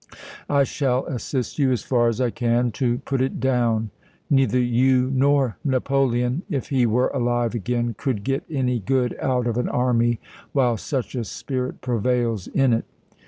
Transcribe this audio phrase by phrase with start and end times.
[0.49, 3.91] I shall assist you as far as I can to put it down.
[4.31, 9.57] Neither you nor Napoleon, if he were alive again, could get any good out of
[9.59, 10.19] an army
[10.53, 12.85] while such a spirit prevails in it.